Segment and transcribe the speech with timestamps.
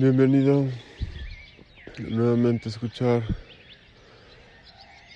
[0.00, 0.66] Bienvenido
[1.98, 3.22] nuevamente a escuchar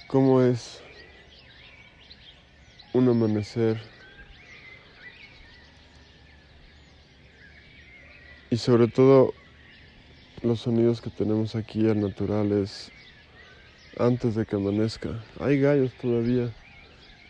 [0.08, 0.82] cómo es
[2.92, 3.80] un amanecer
[8.50, 9.32] y sobre todo
[10.42, 12.92] los sonidos que tenemos aquí al naturales
[13.98, 15.24] antes de que amanezca.
[15.40, 16.52] Hay gallos todavía,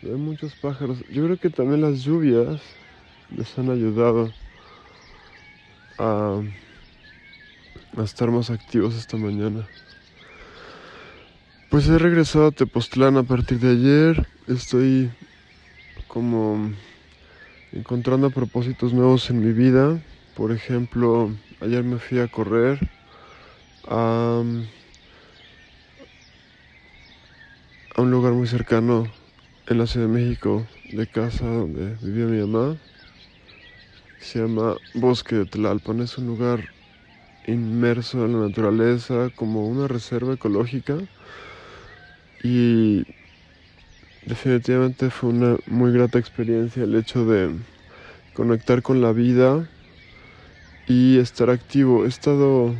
[0.03, 0.97] hay muchos pájaros.
[1.09, 2.61] Yo creo que también las lluvias
[3.33, 4.29] les han ayudado
[5.97, 6.41] a
[7.97, 9.67] a estar más activos esta mañana.
[11.69, 14.27] Pues he regresado a Tepoztlán a partir de ayer.
[14.47, 15.11] Estoy
[16.07, 16.71] como
[17.71, 19.99] encontrando propósitos nuevos en mi vida.
[20.35, 22.79] Por ejemplo, ayer me fui a correr
[23.87, 24.41] a,
[27.95, 29.11] a un lugar muy cercano
[29.67, 32.77] en la Ciudad de México, de casa donde vivía mi mamá.
[34.19, 36.01] Se llama Bosque de Tlalpan.
[36.01, 36.74] Es un lugar
[37.47, 40.97] inmerso en la naturaleza como una reserva ecológica
[42.43, 43.05] y
[44.25, 47.55] definitivamente fue una muy grata experiencia el hecho de
[48.33, 49.67] conectar con la vida
[50.87, 52.05] y estar activo.
[52.05, 52.75] He estado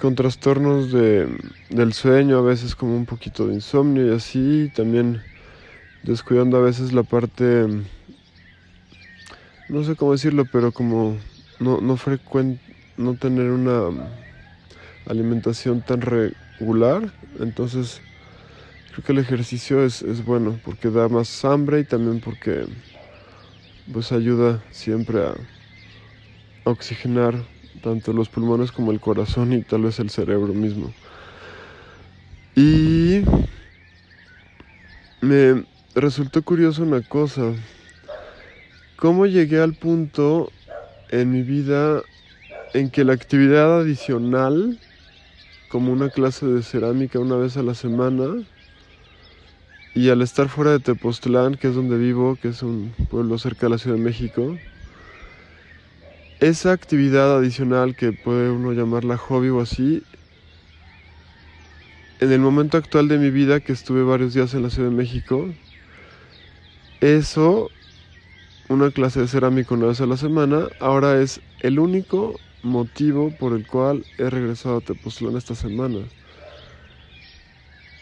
[0.00, 1.28] con trastornos de,
[1.70, 5.22] del sueño, a veces como un poquito de insomnio y así, también
[6.02, 7.66] descuidando a veces la parte,
[9.68, 11.16] no sé cómo decirlo, pero como
[11.58, 12.65] no, no frecuente
[12.96, 13.90] no tener una
[15.06, 17.12] alimentación tan regular.
[17.38, 18.00] Entonces
[18.92, 22.66] creo que el ejercicio es, bueno porque da más hambre y también porque
[23.92, 25.34] pues ayuda siempre a
[26.64, 27.34] oxigenar
[27.82, 30.92] tanto los pulmones como el corazón y tal vez el cerebro mismo.
[32.56, 33.22] Y
[35.20, 37.52] me resultó curioso una cosa.
[38.96, 40.50] ¿Cómo llegué al punto
[41.10, 42.02] en mi vida
[42.74, 44.78] en que la actividad adicional,
[45.68, 48.44] como una clase de cerámica una vez a la semana,
[49.94, 53.66] y al estar fuera de Tepoztlán, que es donde vivo, que es un pueblo cerca
[53.66, 54.58] de la Ciudad de México,
[56.38, 60.02] esa actividad adicional que puede uno llamarla hobby o así,
[62.20, 64.94] en el momento actual de mi vida, que estuve varios días en la Ciudad de
[64.94, 65.48] México,
[67.00, 67.70] eso,
[68.68, 73.54] una clase de cerámica una vez a la semana, ahora es el único motivo por
[73.54, 76.00] el cual he regresado a Tepoztlán esta semana.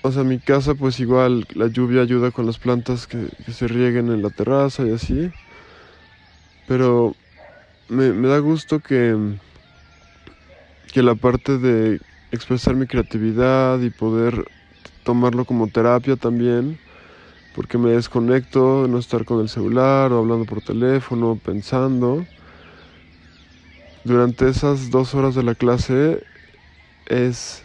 [0.02, 4.10] O sea, mi casa pues igual la lluvia ayuda con las plantas que, se rieguen
[4.10, 5.30] en la terraza y así.
[6.66, 7.14] Pero
[7.88, 9.16] me, da gusto que,
[10.92, 12.00] que la parte de
[12.32, 14.44] expresar mi creatividad y poder
[15.04, 16.78] tomarlo como terapia también,
[17.54, 22.26] porque me desconecto de no estar con el celular o hablando por teléfono, pensando
[24.04, 26.22] durante esas dos horas de la clase
[27.06, 27.62] es...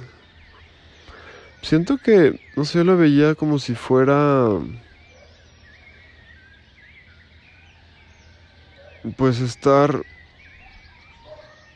[1.62, 4.48] Siento que, no sé, yo lo veía como si fuera...
[9.18, 10.04] Pues estar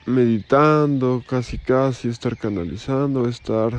[0.05, 3.73] meditando, casi casi, estar canalizando, estar...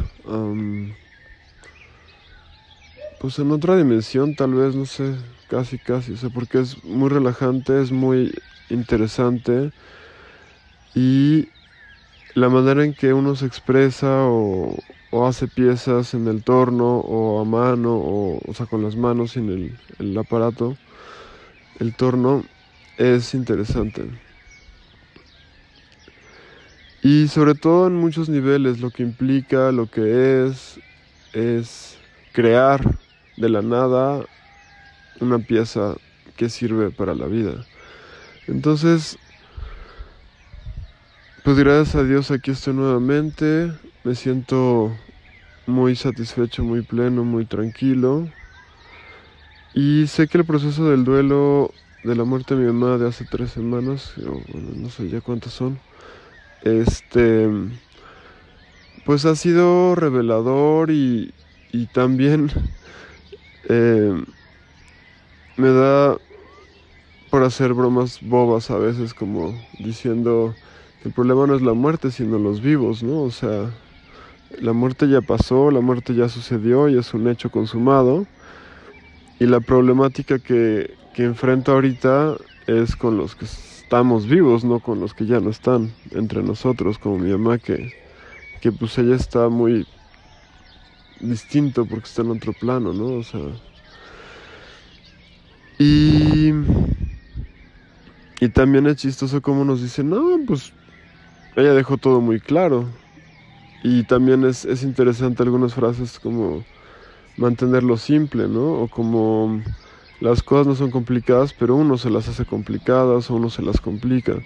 [3.20, 5.14] pues en otra dimensión tal vez, no sé,
[5.48, 8.34] casi casi, o sea, porque es muy relajante, es muy
[8.70, 9.72] interesante
[10.94, 11.48] y
[12.34, 14.76] la manera en que uno se expresa o,
[15.26, 19.48] hace piezas en el torno o a mano o, o sea con las manos en
[19.48, 20.76] el, el aparato,
[21.78, 22.44] el torno
[22.98, 24.08] es interesante.
[27.02, 30.80] Y sobre todo en muchos niveles lo que implica, lo que es,
[31.34, 31.98] es
[32.32, 32.98] crear
[33.36, 34.24] de la nada
[35.20, 35.96] una pieza
[36.36, 37.64] que sirve para la vida.
[38.46, 39.18] Entonces,
[41.44, 43.70] pues gracias a Dios aquí estoy nuevamente.
[44.02, 44.96] Me siento
[45.66, 48.26] muy satisfecho, muy pleno, muy tranquilo.
[49.74, 51.70] Y sé que el proceso del duelo
[52.02, 55.52] de la muerte de mi mamá de hace tres semanas, o no sé ya cuántas
[55.52, 55.78] son,
[56.62, 57.46] este,
[59.04, 61.34] pues ha sido revelador y,
[61.72, 62.50] y también
[63.68, 64.14] eh,
[65.58, 66.16] me da
[67.30, 70.54] por hacer bromas bobas a veces, como diciendo
[71.04, 73.22] el problema no es la muerte, sino los vivos, ¿no?
[73.22, 73.70] O sea,
[74.60, 78.26] la muerte ya pasó, la muerte ya sucedió y es un hecho consumado.
[79.38, 82.36] Y la problemática que, que enfrento ahorita
[82.66, 86.98] es con los que estamos vivos, no con los que ya no están entre nosotros,
[86.98, 87.92] como mi mamá, que,
[88.62, 89.86] que pues ella está muy
[91.20, 93.18] distinto porque está en otro plano, ¿no?
[93.18, 93.40] O sea.
[95.78, 96.52] Y.
[98.40, 100.72] Y también es chistoso como nos dicen, no, pues
[101.56, 102.86] ella dejó todo muy claro.
[103.82, 106.64] Y también es, es interesante algunas frases como
[107.36, 108.82] mantenerlo simple, ¿no?
[108.82, 109.60] O como
[110.20, 113.80] las cosas no son complicadas, pero uno se las hace complicadas o uno se las
[113.80, 114.36] complica.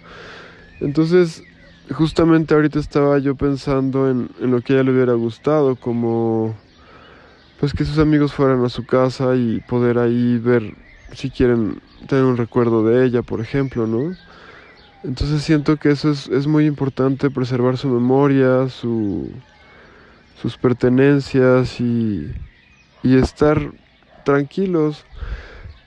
[0.80, 1.42] Entonces,
[1.90, 6.56] justamente ahorita estaba yo pensando en, en lo que a ella le hubiera gustado, como
[7.60, 10.74] pues que sus amigos fueran a su casa y poder ahí ver
[11.12, 14.14] si quieren tener un recuerdo de ella, por ejemplo, ¿no?
[15.04, 19.30] Entonces siento que eso es, es muy importante, preservar su memoria, su,
[20.40, 22.32] sus pertenencias y,
[23.02, 23.72] y estar
[24.24, 25.04] tranquilos.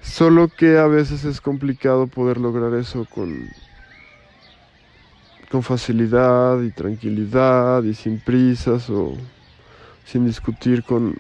[0.02, 3.50] Solo que a veces es complicado poder lograr eso con,
[5.52, 9.16] con facilidad y tranquilidad y sin prisas o
[10.06, 11.16] sin discutir con,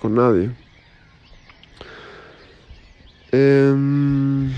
[0.00, 0.50] con nadie.
[3.32, 4.50] Em,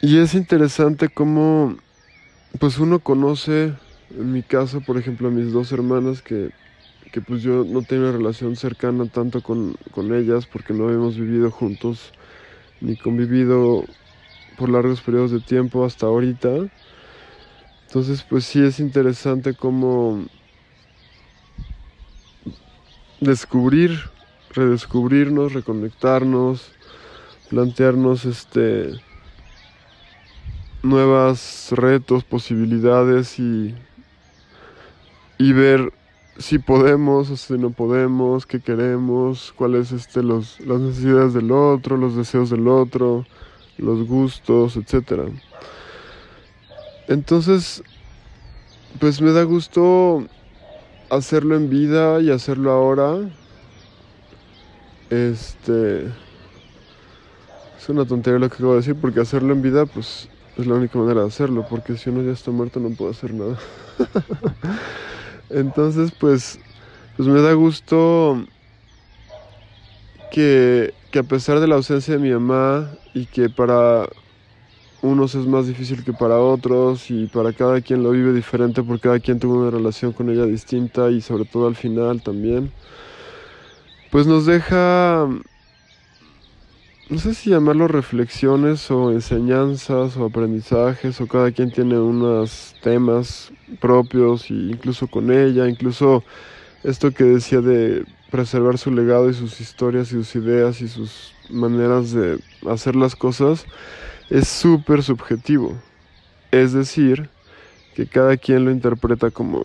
[0.00, 1.76] y es interesante cómo
[2.58, 3.74] pues uno conoce,
[4.10, 6.50] en mi caso, por ejemplo, a mis dos hermanas que,
[7.12, 11.16] que pues yo no tengo una relación cercana tanto con, con ellas porque no habíamos
[11.16, 12.12] vivido juntos
[12.80, 13.84] ni convivido
[14.56, 16.48] por largos periodos de tiempo hasta ahorita.
[17.86, 20.26] Entonces, pues sí es interesante cómo
[23.20, 23.98] descubrir,
[24.54, 26.70] redescubrirnos, reconectarnos,
[27.48, 29.00] plantearnos este
[30.88, 33.74] nuevos retos, posibilidades y,
[35.38, 35.92] y ver
[36.38, 41.96] si podemos o si no podemos, qué queremos, cuáles este los las necesidades del otro,
[41.96, 43.26] los deseos del otro,
[43.76, 45.24] los gustos, etcétera.
[47.08, 47.82] Entonces,
[49.00, 50.26] pues me da gusto
[51.10, 53.16] hacerlo en vida y hacerlo ahora.
[55.10, 56.06] Este.
[57.78, 60.74] Es una tontería lo que acabo de decir, porque hacerlo en vida, pues es la
[60.74, 63.58] única manera de hacerlo, porque si uno ya está muerto no puedo hacer nada.
[65.50, 66.60] Entonces, pues,
[67.16, 68.46] pues me da gusto
[70.30, 74.08] que, que a pesar de la ausencia de mi mamá y que para
[75.02, 79.08] unos es más difícil que para otros y para cada quien lo vive diferente porque
[79.08, 82.72] cada quien tuvo una relación con ella distinta y sobre todo al final también,
[84.10, 85.28] pues nos deja,
[87.10, 93.50] no sé si llamarlo reflexiones o enseñanzas o aprendizajes o cada quien tiene unos temas
[93.80, 96.22] propios y incluso con ella, incluso
[96.84, 101.34] esto que decía de preservar su legado y sus historias y sus ideas y sus
[101.48, 102.38] maneras de
[102.68, 103.64] hacer las cosas
[104.28, 105.74] es súper subjetivo.
[106.50, 107.30] Es decir,
[107.94, 109.62] que cada quien lo interpreta como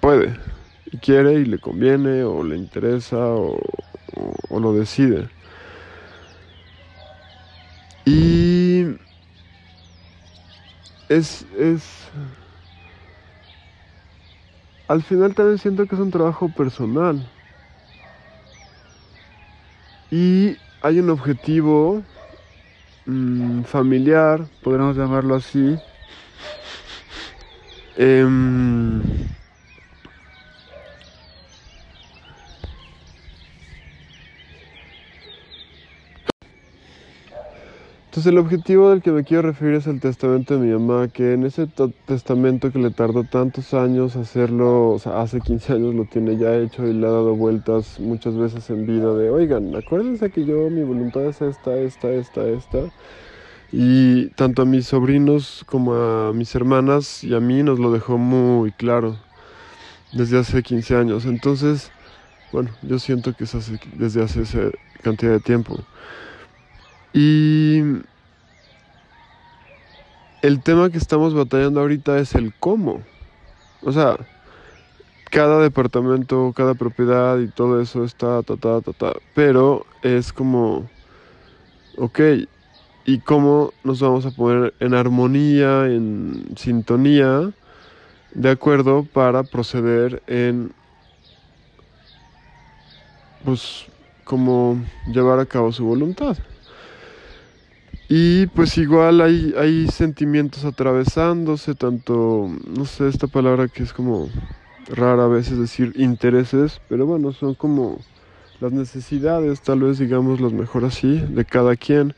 [0.00, 0.36] puede
[0.92, 3.58] y quiere y le conviene o le interesa o,
[4.50, 5.28] lo decide.
[8.04, 8.86] Y
[11.08, 12.08] es, es...
[14.88, 17.24] Al final también siento que es un trabajo personal.
[20.10, 22.02] Y hay un objetivo
[23.06, 25.76] Mm, familiar, podríamos llamarlo así.
[27.96, 29.02] Em,
[38.20, 41.32] entonces el objetivo del que me quiero referir es el testamento de mi mamá, que
[41.32, 41.66] en ese
[42.04, 46.54] testamento que le tardó tantos años hacerlo, o sea, hace 15 años lo tiene ya
[46.54, 50.68] hecho y le ha dado vueltas muchas veces en vida de, oigan, acuérdense que yo,
[50.68, 52.78] mi voluntad es esta, esta, esta, esta.
[53.72, 58.18] Y tanto a mis sobrinos como a mis hermanas y a mí nos lo dejó
[58.18, 59.16] muy claro
[60.12, 61.24] desde hace 15 años.
[61.24, 61.90] Entonces,
[62.52, 63.56] bueno, yo siento que es
[63.94, 64.70] desde hace esa
[65.02, 65.78] cantidad de tiempo.
[67.12, 67.82] Y
[70.42, 73.02] el tema que estamos batallando ahorita es el cómo.
[73.82, 74.16] O sea,
[75.30, 80.88] cada departamento, cada propiedad y todo eso está ta ta ta ta, pero es como
[81.96, 82.20] ok,
[83.04, 87.52] y cómo nos vamos a poner en armonía, en sintonía,
[88.32, 90.72] de acuerdo para proceder en,
[93.44, 93.86] pues,
[94.24, 94.82] como
[95.12, 96.38] llevar a cabo su voluntad.
[98.12, 104.28] Y pues igual hay, hay sentimientos atravesándose, tanto, no sé, esta palabra que es como
[104.88, 108.00] rara a veces decir intereses, pero bueno, son como
[108.58, 112.16] las necesidades, tal vez digamos las mejor así, de cada quien.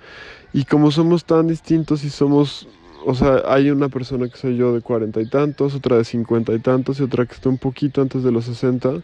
[0.54, 2.68] Y como somos tan distintos y somos,
[3.04, 6.54] o sea, hay una persona que soy yo de cuarenta y tantos, otra de cincuenta
[6.54, 8.94] y tantos y otra que está un poquito antes de los sesenta.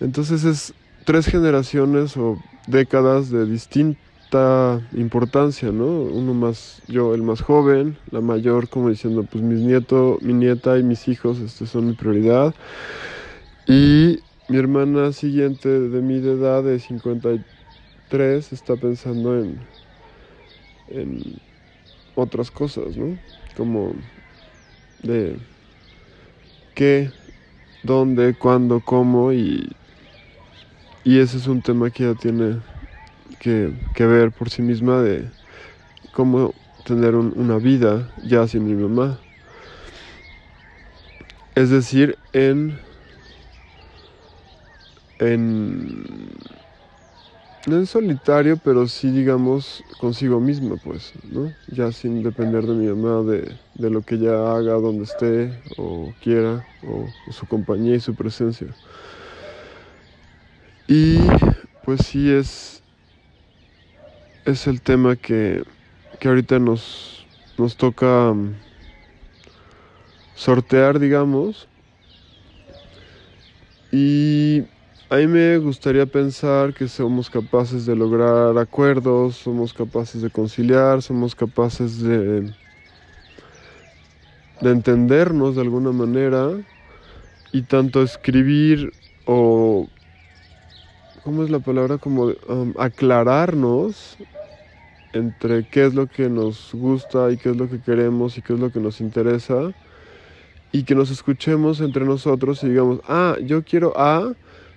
[0.00, 0.74] Entonces es
[1.06, 3.98] tres generaciones o décadas de distinta
[4.92, 5.86] importancia, ¿no?
[5.86, 10.78] Uno más, yo el más joven, la mayor, como diciendo, pues mis nietos, mi nieta
[10.78, 12.54] y mis hijos, este son mi prioridad.
[13.66, 19.66] Y mi hermana siguiente de mi edad, de 53, está pensando en,
[20.88, 21.40] en
[22.14, 23.18] otras cosas, ¿no?
[23.56, 23.94] Como
[25.02, 25.38] de
[26.74, 27.12] qué,
[27.82, 29.76] dónde, cuándo, cómo y,
[31.04, 32.62] y ese es un tema que ella tiene
[33.44, 35.30] que, ver por sí misma de
[36.12, 39.18] cómo tener una vida ya sin mi mamá.
[41.54, 42.78] Es decir, en,
[45.18, 46.30] en
[47.66, 51.54] en solitario, pero sí digamos consigo misma, pues, ¿no?
[51.66, 56.14] Ya sin depender de mi mamá, de, de lo que ella haga, donde esté, o
[56.20, 58.76] quiera, o, su compañía y su presencia.
[60.86, 61.16] Y
[61.82, 62.83] pues sí es,
[64.44, 65.64] es el tema que,
[66.20, 67.24] que ahorita nos,
[67.56, 68.52] nos toca um,
[70.34, 71.68] sortear, digamos.
[73.90, 74.64] Y
[75.08, 81.00] a mí me gustaría pensar que somos capaces de lograr acuerdos, somos capaces de conciliar,
[81.00, 82.52] somos capaces de,
[84.60, 86.50] de entendernos de alguna manera
[87.52, 88.92] y tanto escribir
[89.26, 89.88] o,
[91.24, 91.98] ¿cómo es la palabra?
[91.98, 94.16] Como um, aclararnos
[95.12, 98.52] entre qué es lo que nos gusta y qué es lo que queremos y qué
[98.52, 99.72] es lo que nos interesa
[100.72, 104.34] y que nos escuchemos entre nosotros y digamos, ah, yo quiero A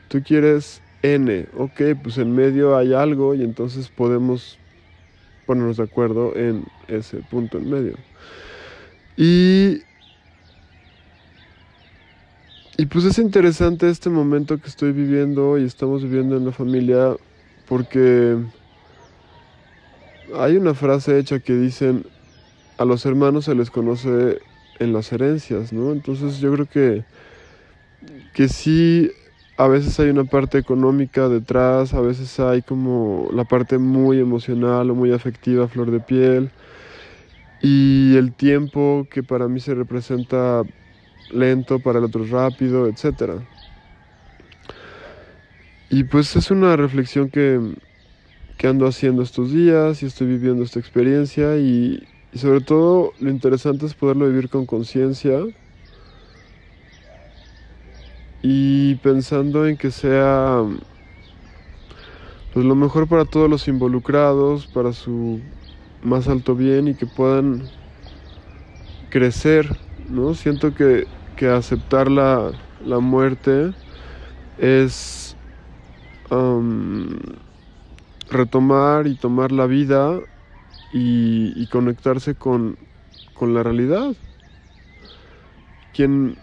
[0.08, 4.58] Tú quieres N, ok, pues en medio hay algo y entonces podemos
[5.46, 7.94] ponernos de acuerdo en ese punto en medio.
[9.18, 9.82] Y,
[12.78, 17.16] y pues es interesante este momento que estoy viviendo y estamos viviendo en la familia
[17.68, 18.38] porque
[20.36, 22.06] hay una frase hecha que dicen
[22.78, 24.40] a los hermanos se les conoce
[24.80, 25.92] en las herencias, ¿no?
[25.92, 27.04] Entonces yo creo que,
[28.34, 29.10] que sí
[29.58, 34.92] a veces hay una parte económica detrás, a veces hay como la parte muy emocional
[34.92, 36.52] o muy afectiva, flor de piel,
[37.60, 40.62] y el tiempo que para mí se representa
[41.32, 43.42] lento, para el otro rápido, etc.
[45.90, 47.60] Y pues es una reflexión que,
[48.58, 52.04] que ando haciendo estos días y estoy viviendo esta experiencia y,
[52.34, 55.40] y sobre todo lo interesante es poderlo vivir con conciencia
[58.42, 60.64] y pensando en que sea
[62.54, 65.40] pues lo mejor para todos los involucrados, para su
[66.02, 67.64] más alto bien y que puedan
[69.10, 69.78] crecer,
[70.10, 70.34] ¿no?
[70.34, 71.06] Siento que,
[71.48, 72.52] aceptar la,
[73.00, 73.74] muerte
[74.58, 75.36] es
[78.30, 80.20] retomar y tomar la vida
[80.94, 82.78] y, conectarse con,
[83.34, 84.16] con la realidad.
[85.94, 86.38] Quien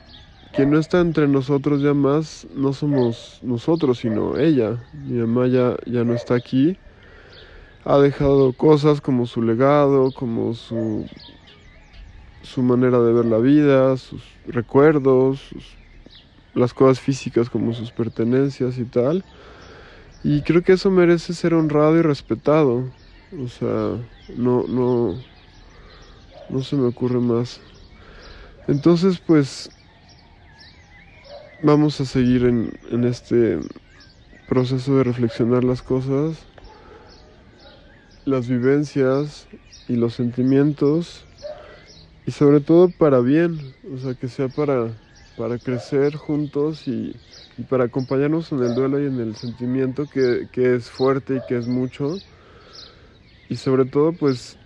[0.54, 4.80] quien no está entre nosotros ya más no somos nosotros, sino ella.
[4.92, 6.78] Mi mamá ya, ya no está aquí.
[7.84, 11.06] Ha dejado cosas como su legado, como su,
[12.44, 15.40] su manera de ver la vida, sus recuerdos,
[16.54, 19.24] las cosas físicas como sus pertenencias y tal.
[20.22, 22.90] Y creo que eso merece ser honrado y respetado.
[23.42, 23.98] O sea,
[24.36, 25.14] no, no,
[26.48, 27.60] no se me ocurre más.
[28.68, 29.70] Entonces, pues
[31.62, 33.58] vamos a seguir en, este
[34.48, 36.36] proceso de reflexionar las cosas,
[38.24, 39.46] las vivencias
[39.88, 41.24] y los sentimientos
[42.26, 43.58] y sobre todo para bien,
[43.92, 44.92] o sea, que sea para,
[45.36, 47.14] para crecer juntos y,
[47.68, 51.56] para acompañarnos en el duelo y en el sentimiento que, que es fuerte y que
[51.56, 52.16] es mucho.
[53.48, 54.56] Y sobre todo, pues,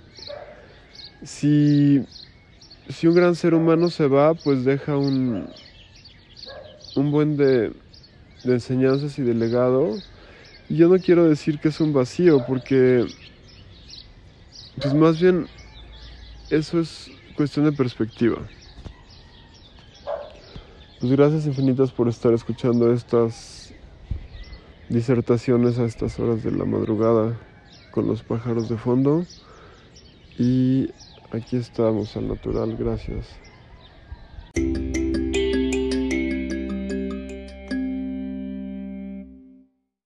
[1.22, 2.04] si,
[2.88, 5.48] si un gran ser humano se va, pues deja un,
[6.96, 7.72] un buen de,
[8.44, 9.96] enseñanzas y de legado.
[10.68, 13.06] Y yo no quiero decir que es un vacío, porque
[14.80, 15.46] pues más bien
[16.50, 18.36] eso es cuestión de perspectiva.
[20.98, 23.72] Pues gracias infinitas por estar escuchando estas
[24.88, 27.38] disertaciones a estas horas de la madrugada
[27.92, 29.24] con los pájaros de fondo.
[30.36, 30.90] Y
[31.30, 33.47] aquí estamos al natural, gracias.